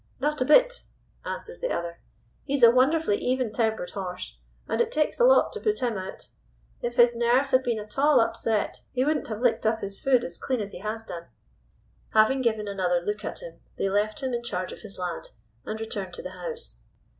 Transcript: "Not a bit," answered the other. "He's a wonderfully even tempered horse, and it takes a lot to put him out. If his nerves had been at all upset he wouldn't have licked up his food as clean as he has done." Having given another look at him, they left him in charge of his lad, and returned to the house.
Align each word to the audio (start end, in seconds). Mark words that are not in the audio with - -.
"Not 0.19 0.41
a 0.41 0.45
bit," 0.45 0.85
answered 1.25 1.61
the 1.61 1.71
other. 1.71 1.99
"He's 2.43 2.63
a 2.63 2.71
wonderfully 2.71 3.17
even 3.17 3.51
tempered 3.51 3.91
horse, 3.91 4.39
and 4.67 4.81
it 4.81 4.91
takes 4.91 5.19
a 5.19 5.25
lot 5.25 5.53
to 5.53 5.59
put 5.59 5.77
him 5.77 5.95
out. 5.95 6.29
If 6.81 6.95
his 6.95 7.15
nerves 7.15 7.51
had 7.51 7.61
been 7.61 7.77
at 7.77 7.99
all 7.99 8.19
upset 8.19 8.81
he 8.93 9.05
wouldn't 9.05 9.27
have 9.27 9.41
licked 9.41 9.63
up 9.67 9.81
his 9.81 9.99
food 9.99 10.23
as 10.23 10.39
clean 10.39 10.59
as 10.59 10.71
he 10.71 10.79
has 10.79 11.03
done." 11.03 11.27
Having 12.13 12.41
given 12.41 12.67
another 12.67 12.99
look 12.99 13.23
at 13.23 13.41
him, 13.43 13.59
they 13.77 13.91
left 13.91 14.23
him 14.23 14.33
in 14.33 14.41
charge 14.41 14.71
of 14.71 14.81
his 14.81 14.97
lad, 14.97 15.29
and 15.65 15.79
returned 15.79 16.13
to 16.15 16.23
the 16.23 16.31
house. 16.31 16.79